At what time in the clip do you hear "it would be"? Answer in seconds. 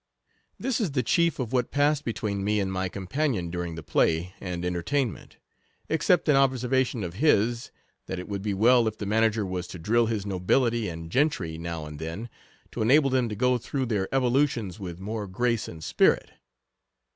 8.17-8.55